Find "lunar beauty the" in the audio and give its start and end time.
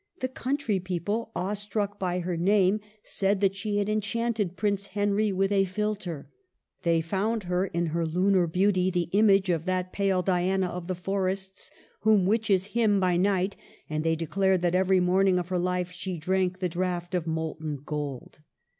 8.07-9.09